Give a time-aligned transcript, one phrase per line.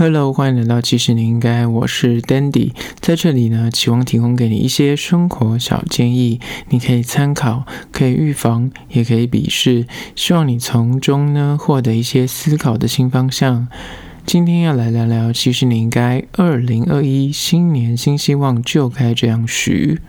[0.00, 9.86] Hello，欢迎来到其实你应该，我是 Dandy，在这里呢，期望提供给你一些生活小建议，你可以参考，可以预防，也可以鄙视，
[10.16, 13.68] 希望你从中呢获得一些思考的新方向。
[14.24, 20.00] 今天要来聊聊，其实你应该，二零二一新年新希望就该这样许。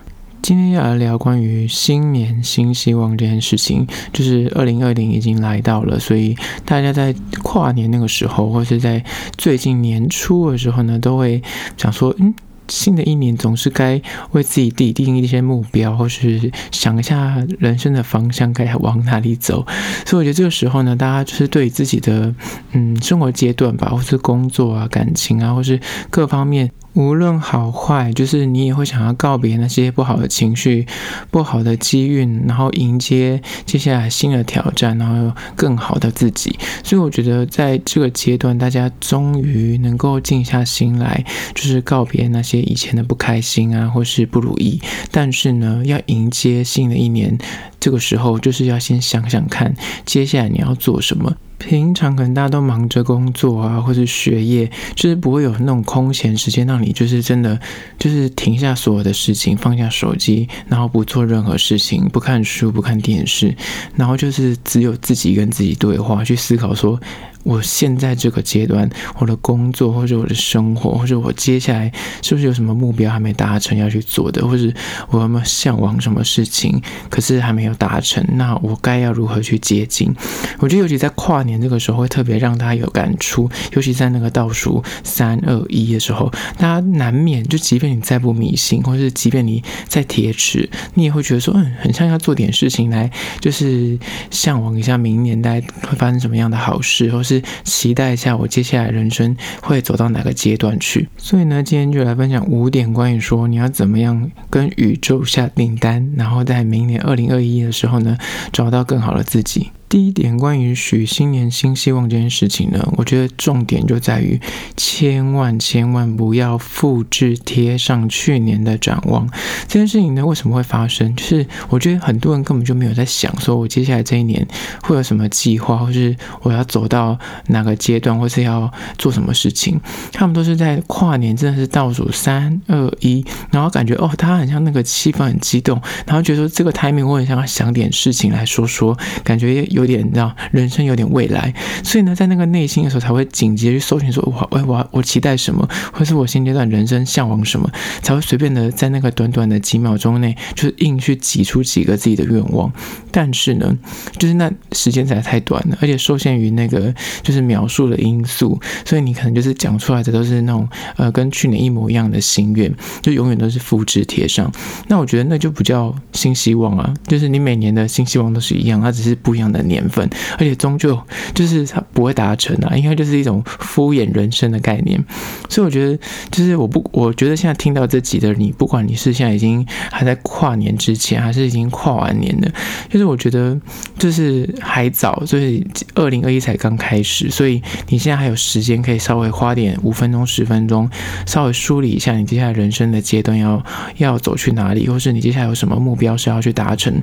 [0.41, 6.35] 今天要来聊关于新年新希望这件事情，就是二零二零已经来到了，所以
[6.65, 7.13] 大家在
[7.43, 9.03] 跨年那个时候，或是在
[9.37, 11.41] 最近年初的时候呢，都会
[11.77, 12.33] 想说，嗯。
[12.67, 14.01] 新的一年总是该
[14.31, 19.65] 为自己定定一些目标，或是想一下人生的方向该往哪里走。
[20.05, 22.33] 所以我觉得这个时候呢，大家就是对自己的
[22.71, 26.71] 嗯生活阶段吧，或是工作啊、感情啊，或是各方面。
[26.93, 30.85] 无论好坏，就是你也会想要告别那些不好的情绪、
[31.29, 36.57] 不好的机运，然后迎接接下来新的挑战，然后有更好的自己。
[36.83, 41.23] 所以我觉得在这个阶段，大家终于能够静下心来，
[41.55, 44.81] 就是告别那些以前的不开心啊，或是不如意。
[45.11, 47.37] 但是呢，要迎接新的一年，
[47.81, 51.35] 这个时候就是要先想想看，接下来你要做什么。
[51.57, 57.59] 平常可能大家都忙着工作啊，或是学业，就是不会有那种空闲时间让你就是真的
[57.99, 63.55] 就是停下所有的事情，放下手机，然后不做任何事情，不看书，不看电视，
[63.95, 66.99] 然后就是只有自己跟自己对话，去思考说。
[67.43, 74.71] 我现在这个阶段，我的工作或者我的生活，或者我接下来是不是有什么目标还没达成要去做的，或者
[75.09, 80.13] 我有没有向往什么事情，可是还没有达成，那我该要如何去接近？
[80.59, 93.97] 我觉得尤其在跨年这个时候会特别让大家有感触，尤其在那个倒数三二一的时候，大家难免就即便你再不迷信，或是即便你再铁齿，你也会觉得说，嗯，很像要做点事情来，就是
[94.29, 97.30] 向往一下明年大概会发生什么样的好事，或是。
[97.31, 108.17] 是期待一下我接下来人生会走到哪个阶段去，所以呢，今天就来分享五点关于说你要怎么样跟宇宙下订单，然后在明年二零二一的时候呢，
[108.51, 109.69] 找到更好的自己。
[109.91, 114.39] 第一点，关于许新年新希望这件事情呢，我觉得重点就在于
[114.77, 119.29] 千万千万不要复制贴上去年的展望。
[119.67, 121.13] 这件事情呢，为什么会发生？
[121.17, 124.47] 就是我觉得很多人根本就没有在想，说我接下来这一年
[124.81, 129.77] 会有什么计划，或是我要走到哪个阶段，或是要做什么事情。
[130.13, 139.80] 他们都是在跨年，真的是倒数三二一，然后感觉哦，他很像那个气氛很激动，然后觉得说这个 timing 我很想要想点事情来说说，感觉有。
[139.81, 141.53] 有点你知道，人生有点未来，
[141.83, 147.69] 所以呢，在那个内心的时候，才会紧急去搜寻说，我我我我期待什么，或是我现阶段人生向往什么，
[148.01, 152.71] 才会随便的在那个短短的几秒钟内，就是硬去挤出几个自己的愿望。
[153.11, 153.77] 但是呢，
[154.17, 156.93] 就是那时间实在太短了，而且受限于那个
[157.23, 164.51] 就是描述的因素，所以你可能就是讲出来的都是那种呃跟去年一模一样的心愿，就永远都是复制贴上。
[164.87, 170.99] 那我觉得那就不叫新希望啊，就是你每年的新希望都是一样，它只是不一样的年份，而且终究
[171.33, 175.03] 就是它不会达成啊，应该就是一种敷衍人生的概念。
[175.49, 175.97] 所以我觉得，
[176.29, 182.51] 就是我不，我觉得现在听到这集的你，不管你是现在已经还在跨年之前，还是已经跨完年的，
[182.89, 183.59] 就是我觉得
[183.97, 185.65] 就是还早，所以
[185.95, 190.89] 二零二一才刚开始，所以你现在还有时间可以稍微花点五分钟、十分钟，
[191.25, 193.63] 稍微梳理一下你接下来人生的阶段要
[193.97, 197.01] 要走去哪里，或是你接下来有什么目标是要去达成，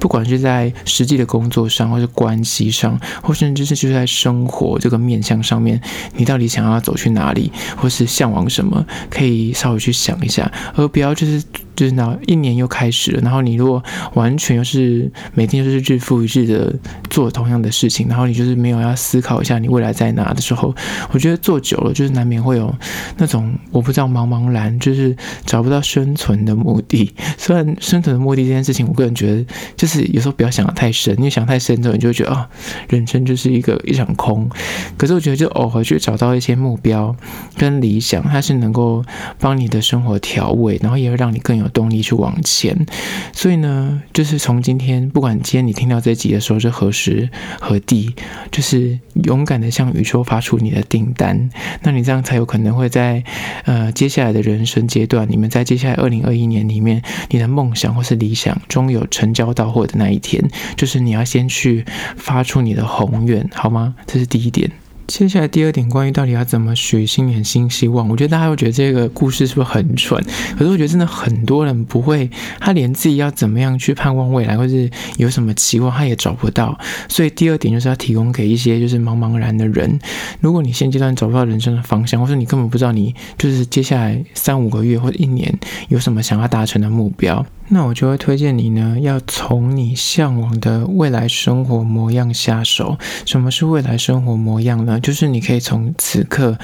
[0.00, 5.80] 不管是在实际的工作上，或是关系上，或甚至是就是在生活这个面向上面，
[6.14, 11.42] 你到底想要走去哪里，或是向往什么，可以稍微去想一下，而不要就是。
[11.78, 13.80] 就是那一年又开始了，然后你如果
[14.14, 16.74] 完全又是每天就是日复一日的
[17.08, 20.74] 做同样的事情，然后你就是没有要思考一下你未来在哪的时候，
[21.12, 22.74] 我觉得做久了就是难免会有
[23.16, 25.16] 那种我不知道茫茫然，就是
[25.46, 27.14] 找不到生存的目的。
[27.36, 29.46] 虽然生存的目的这件事情，我个人觉得
[29.76, 32.50] 就是有时候不要想得太深，因为想太深之后，你就会觉得啊，
[32.88, 34.50] 人生就是一个一场空。
[34.96, 37.14] 可是我觉得就偶尔去找到一些目标
[37.56, 39.04] 跟理想，它是能够
[39.38, 41.67] 帮你的生活调味，然后也会让你更有。
[41.68, 42.86] 动力去往前，
[43.32, 47.28] 所以呢，就是从今天，不管今天你听到这集的时候是何时
[47.60, 48.14] 何地，
[48.50, 51.48] 就是勇敢的向宇宙发出你的订单，
[51.82, 53.22] 那你这样才有可能会在
[53.64, 60.42] 呃接下来的人生阶段，你们在接下来二零二一年里面，你的梦想或是理想终有成交到货的那一天，
[60.76, 61.84] 就是你要先去
[62.16, 63.94] 发出你的宏愿，好吗？
[64.06, 64.70] 这是第一点。
[65.08, 70.22] 接下来第二点，关于到底要怎么许新年新希望，我觉得大家会觉得这个故事是不是很蠢？
[70.56, 76.78] 可是我觉得真的很多人不会，他连自己要怎么样去盼望未来，或是有什么期望，他也找不到。
[77.08, 79.98] 所以第二点就是要提供给一些就是茫茫然的人，
[80.40, 85.52] 如果你现阶段找不到人生的方向，或是你根本不知道你就是接下来三五个月或者一年
[85.88, 87.44] 有什么想要达成的目标。
[87.70, 92.96] 那我就会推荐你呢，要从你向往的未来生活模样下手。
[93.26, 94.97] 什么是未来生活模样呢？
[95.00, 96.56] 就是你可以从此刻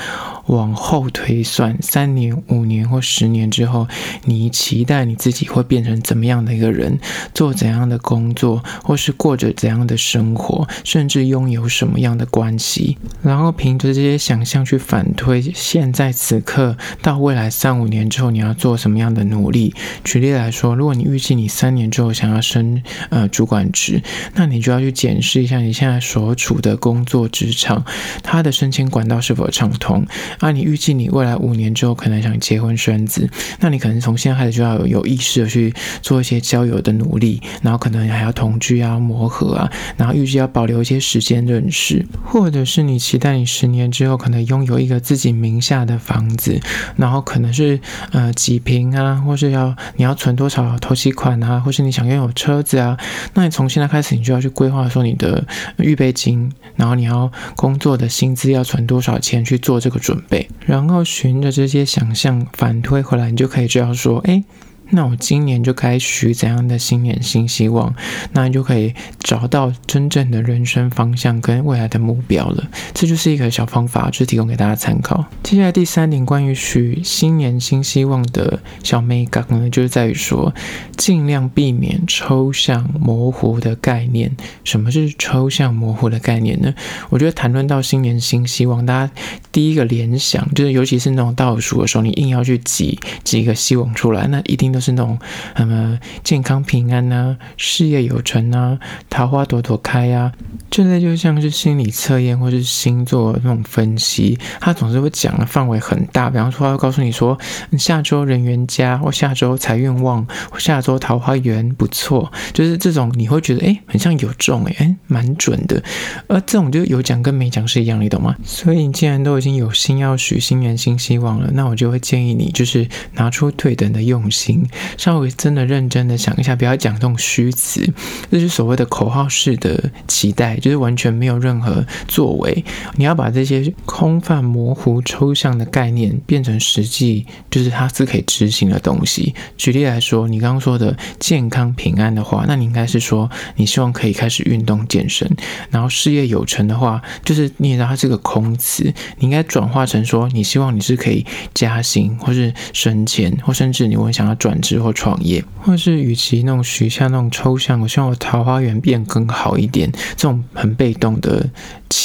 [0.46, 3.86] 往后推算，三年、五年或十年之后，
[4.24, 6.98] 你期待你自己会变成怎么样的一个人，
[7.34, 12.96] 做怎样的工作，或是过着怎样的生活，甚至拥有什么样的关系。
[13.22, 19.74] 然后凭着这些想象去反推，现在此刻到未来三五年之后，你要做什么样的努力。
[20.04, 24.02] 举例来说，如果你预计你三年之后想要升呃主管职，
[24.34, 27.84] 那你就要去检视一下你现在所处的工作职场，
[28.22, 30.04] 它的升迁管道是否畅通。
[30.38, 33.28] 啊，你预计你未来五年之后可能想结婚生子，
[33.60, 35.72] 那你可能从现在开始就要有意识的去
[36.02, 46.60] 做一些交友的努力，然后可能还要同居啊、磨合啊，然后预计要保留一些时间认识，或者是你期待你十年之后可能拥有一个自己名下的房子，
[46.96, 47.78] 然后可能是
[48.12, 52.98] 呃几平啊，或是要你要存多少头期款啊，或是你想拥有车子啊，
[53.34, 55.44] 那你从现在开始你就要去规划说你的
[55.78, 64.42] 预备金，然后你要工作的薪资要存多少钱去做这个准备，然后循着这些想象反推回来，你就可以知道说，哎。
[64.90, 67.94] 那我今年就该许怎样的新年新希望？
[68.32, 72.68] 那你就可以找到真正的人生方向跟未来的目标了。
[72.92, 75.24] 这就是一个小方法，就是提供给大家参考。
[75.42, 80.54] 接下来第三点，关于许新年新希望的小眉角呢，就是在于说，
[80.96, 84.36] 尽量避免抽象模糊的概念。
[84.64, 86.72] 什么是抽象模糊的概念呢？
[87.08, 89.12] 我觉得谈论到新年新希望，大家
[89.50, 94.73] 第一个联想就是，尤其是那种倒数的时候，你硬要去挤挤一个希望出来，那一定。
[94.74, 95.16] 都是那种
[95.56, 98.76] 什么健康平安啊、事业有成啊、
[99.08, 100.32] 桃花朵朵开啊，
[100.68, 106.28] 这类就像是心理测验或是星座那种分析，他总是会讲的范围很大。
[106.28, 107.38] 比方说，他会告诉你说，
[107.78, 115.80] 下周人缘佳，或下周财运旺，或下周桃花源不错，就是这种你会觉得哎，很像有中哎，哎，蛮准的。
[116.26, 118.34] 而这种就有讲跟没讲是一样，你懂吗？
[118.44, 124.63] 所以你既然都已经有心要许新年新希望了，那我就会建议你，就是拿出对等的用心。
[124.96, 127.86] 稍微真的认真的想一下，不要讲这种虚词，
[128.30, 132.64] 这是所谓的口号式的期待，就是完全没有任何作为。
[132.96, 139.34] 你要把这些空泛、模糊、抽象的概念变成实际，就是它是可以执行的东西。
[139.56, 145.30] 举例来说，你刚刚说的健康平安的话，那你应该是说你希望可以开始运动健身，
[145.70, 148.84] 然后事业有成的话，就是你也知道它是个空词，
[149.18, 154.53] 你应该转化成说你希望你是可以加薪，或是升迁，或甚至你会想要转。
[154.60, 161.48] 之后创业，或是与其那种许下那种抽象，我希望我桃花源变更好一点，这种很被动的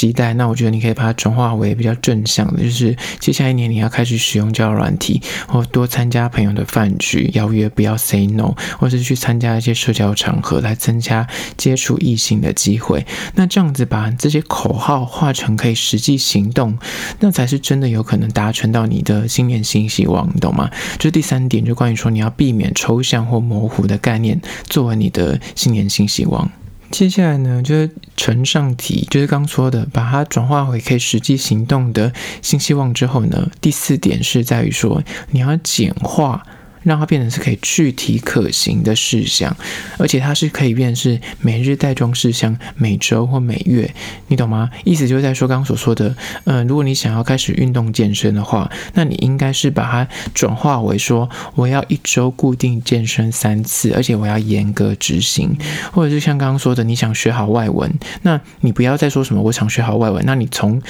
[0.00, 13.06] 期待，那我觉得你可以把它转化为比较正向的，就是接下来一年你要开始使用交友软体，或多参加朋友的饭局邀约，不要 say no，或是去参加一些社交场合来增加接触异性的机会。
[13.34, 16.78] 那这样子把这些口号化成可以实际行动，
[17.18, 20.70] 那才是真的有可能达成到你的新年新希望，你懂吗？
[20.98, 22.30] 就是第三点，就关于说你要。
[22.40, 26.50] 避免抽象或模糊的概念作为你的新年新希望。
[26.90, 36.44] 接下来呢，就是承上题，就是刚说的，把它转化回可以实际行动的新希望之后呢，第四点是在于说你要简化。
[36.82, 39.56] 让它变成是可以具体可行的事项，
[39.98, 43.92] 而且它是可以变成是每日带状事项，每周或每月，
[44.28, 44.70] 你懂吗？
[44.84, 55.56] 意思就是在说刚刚所说的，嗯，如果你想要开始运动健身的话，那你应该是把它转化为说，我要一周固定健身三次，而且我要严格执行，
[55.92, 60.80] 或者是像刚刚说的，你想学好外文，那你不要再说什么我想学好外文，那你从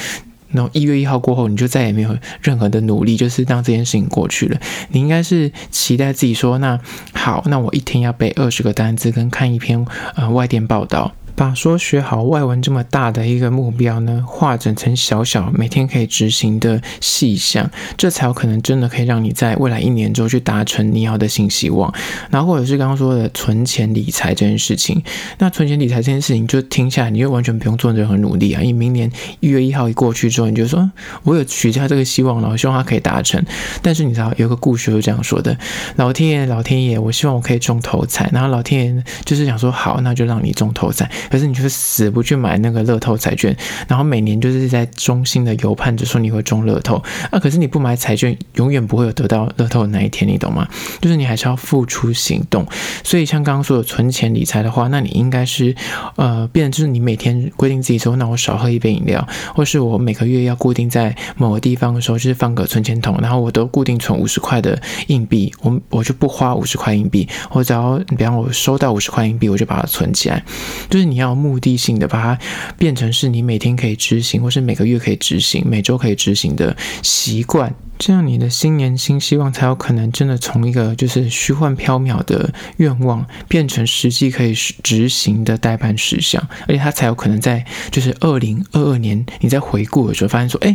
[0.53, 4.59] 然后一月一号过后，你就再也没有任何的努力，就是让这件事情过去了。
[4.91, 6.79] 你应该是期待自己说：“那
[7.13, 21.91] 好，那我一天要背二十个单词，跟看一篇呃外电报道。”把说学好外文这么大的一个目标呢，化整成小小每天可以执行的细项，这才有可能真的可以让你在未来一年之后去达成你要的新希望。
[22.29, 25.03] 然后或者是刚刚说的存钱理财这件事情，
[25.39, 28.61] 那存钱理财这件事情就听下来，你就完全不用做任何努力啊！
[28.61, 30.91] 因为明年一月一号一过去之后，你就说
[31.23, 33.43] 我有许下这个希望了，我希望它可以达成。
[33.81, 35.57] 但是你知道有个故事是这样说的：
[35.97, 38.29] 老天爷，老天爷，我希望我可以中头彩。
[38.31, 41.11] 然后老天爷就是想说好，那就让你中头彩。
[41.31, 43.57] 可是你就是死不去买那个乐透彩券，
[43.89, 50.69] 然后每年就是在衷心的游盼着说你会中乐透啊，可是你不买彩券，永远不会有得到乐透的那一天，你懂吗？
[51.01, 52.67] 就是你还是要付出行动。
[53.05, 55.75] 所以像刚刚说的存钱理财的话，那你应该是
[56.17, 70.43] 呃，变就是你每天规定自己说，那我少喝一杯饮料，或是我每个月要固定在某个地方的时候，就是放个存钱筒，然后我都固定存五十块的硬币，我我就不花五十块硬币，我只要比方我收到五十块硬币，我就把它存起来，
[70.89, 72.39] 就是你要目的性的把它
[72.79, 77.75] 变成是你每天可以执行，或是每个月可以执行，每周可以执行的习惯。
[77.99, 90.75] 这样你的新年新希望才有可能真的从一个就是虚幻缥缈的愿望变成实际可以执行的待办事项，而且它才有可能在就是二零二二年你在回顾的时候发现说，哎，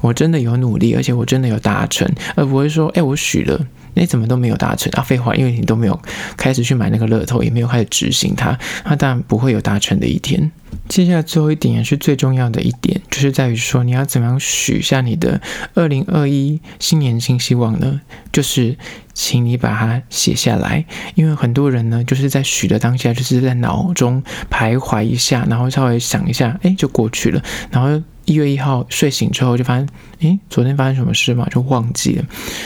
[0.00, 3.66] 我真的有努力，而且我真的有达成，而不会说，哎，我许了。
[3.94, 5.02] 你怎么都没有达成啊？
[5.02, 6.00] 废话，因为你都没有
[6.36, 10.50] 开始去买那个乐透，也没有开始执行它，那当然不会有达成的一天。
[10.88, 15.40] 接下来最后一点也是最重要的一点，就是在于说你要怎么样许下你的
[15.74, 18.00] 二零二一新年新希望呢？
[18.32, 18.76] 就是
[19.12, 20.84] 请你把它写下来，
[21.14, 28.02] 因为很多人呢就是在许的当下，就是在脑中徘徊一下，然后稍微想一下，哎，就过去了，然后。
[28.24, 29.88] 一月一号睡醒之后就发现，
[30.20, 31.48] 诶，昨天发生什么事嘛？
[31.48, 32.24] 就忘记了。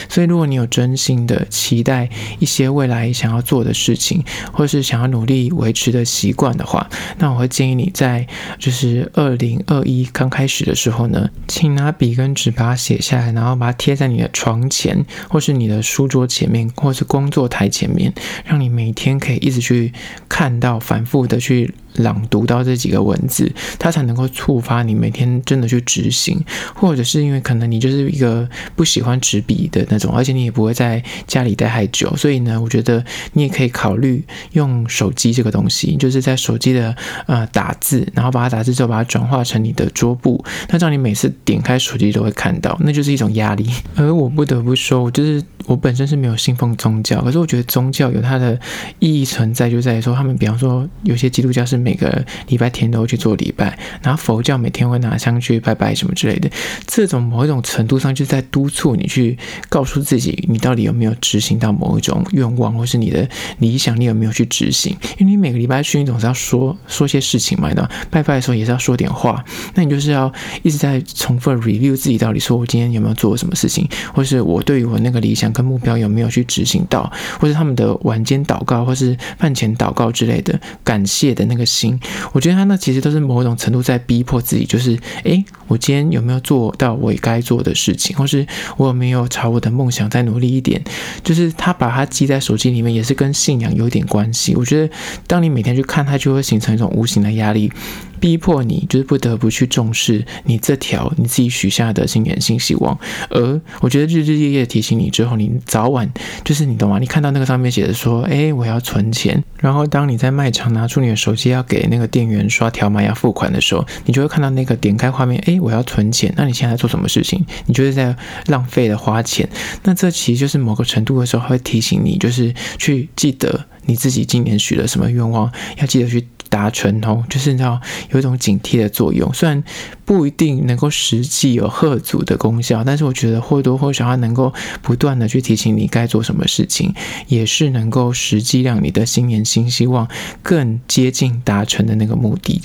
[0.09, 2.09] 所以，如果你有真心的期待
[2.39, 4.23] 一些未来想要做的事情，
[4.53, 8.27] 或是想要努力维持的习惯的话，那我会建议你在
[8.59, 18.13] 就是二零二一刚开始的时候呢，请拿笔跟纸把它写下来，然后把它贴在你的床前，或是你的书桌前面，或是工作台前面，
[18.45, 19.93] 让你每天可以一直去
[20.29, 21.75] 看到，反复的去。
[21.97, 26.43] 朗读到这几个文字，它才能够触发你每天真的去执行，
[26.75, 34.23] 或者是因为可能你就是一个不喜欢纸笔的那种，而且你也不会在家里待太久，所以呢，我觉得你也可以考虑
[34.53, 36.95] 用手机这个东西，就是在手机的
[37.27, 43.67] 呃打字，然后把它打字之后把它转化成你的桌布，那这样你每次点开手机都会看到，那就是一种压力。
[43.97, 48.59] 而我不得不说，我就是我本身是没有信奉宗教，可是我觉得宗教有它的
[48.99, 51.86] 意义存在，就在于说他们比方说有些基督教是。
[51.87, 56.51] 每个礼拜天都会去做礼拜，然后佛教每天会拿香去拜拜什么之类的。
[56.85, 59.39] 这种某一种程度上，就是在督促你去
[59.69, 63.29] 告诉自己，你到底有没有执行到某一种愿望，或是你的
[63.59, 64.97] 理想，你有没有去执行？
[65.17, 67.89] 因为你每个礼拜去，你总是要说说些事情嘛，对吧？
[68.11, 69.45] 拜拜的时候也是要说点话，
[69.77, 70.33] 那你就是要
[70.65, 81.65] 一直在重复 review 自己到底说我今天有没有做什么事情，或是我对于我那个理想跟目标有没有去执行到，或是他们的晚间祷告，或是饭前祷告之类的感谢的那个。
[81.77, 82.01] 心，
[82.33, 90.83] 我觉得他那其实都是某种程度在逼迫自己，就是，诶，我今天有没有做到我该做的事情，或是我有没有朝我的梦想再努力一点？
[91.23, 94.55] 就是他把它记在手机里面，也是跟信仰有点关系。
[94.57, 94.95] 我觉得，
[95.27, 97.71] 当你每天去看它，就会形成一种无形的压力。
[98.21, 102.99] 逼迫你就是不得不去重视你这条你自己许下的新年新希望，
[103.31, 106.11] 而我觉得日日夜夜提醒你之后，你早晚
[106.45, 106.99] 就是你懂吗？
[106.99, 116.33] 你看到那个上面写的说，哎，我要存钱，然后当你在卖场拿出你的手机要给那个店员刷条码要付款的时候，你就会看到那个点开画面，哎，我要存钱。
[116.37, 117.45] 那你现在在做什么事情？
[117.67, 118.15] 你就是在
[118.47, 119.49] 浪费的花钱。
[119.85, 126.27] 那这其实就是某个程度的时候会提醒你，就是去记得你自己今年许了什么愿望，要记得去。
[126.49, 127.79] 达成哦，就是你知道
[128.11, 129.63] 有一种警惕的作用，虽然
[130.05, 136.95] 不一定能够实际有贺祖的功效，但是我觉得或多或少它能够不断的去提醒你该做什么事情，
[137.27, 140.09] 也是能够实际让你的新年新希望
[140.41, 142.63] 更接近达成的那个目的。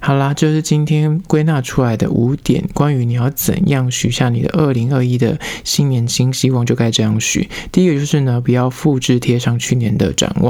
[0.00, 7.50] 好啦，就是今天归纳出来的五点，关于你要怎样许下你的二零二一的新年新希望，就该这样许。
[7.72, 10.47] 第一个就是呢，不要复制贴上去年的展望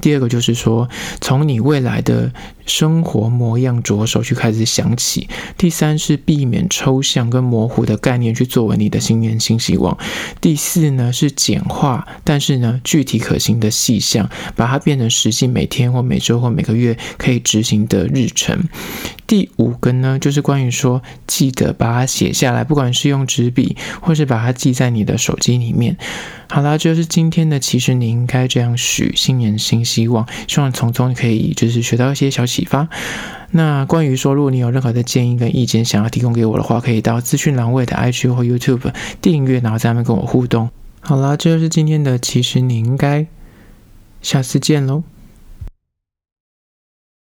[0.00, 0.88] 第二个就是说，
[1.20, 2.32] 从你未来的
[2.66, 9.96] 生活模样着手去开始想起；第三是避免抽象跟模糊的概念去作为你的新年新希望；
[10.40, 18.68] 第四呢是简化，但是呢具体可行的细项，把它变成实际每天或每周或每个月可以执行的日程。
[19.26, 25.96] 第五个呢，就是关于说，记得把它写下来，不管是用纸笔，或是把它记在你的手机里面。
[26.48, 32.88] 好啦，就是今天的，其实你应该这样许新年新希望，希望从中可以就是学到一些小启发。
[33.50, 40.70] 那关于说，如果你有任何的建议跟意见想要提供给我的话，可以到资讯栏位的 IG 或 YouTube 订阅，然后在那边跟我互动。
[41.00, 43.26] 好啦，这就是今天的，其实你应该，
[44.22, 45.02] 下次见喽。